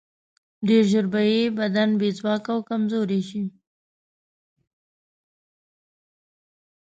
[0.67, 3.43] ډېر ژر به یې بدن بې ځواکه او کمزوری شي.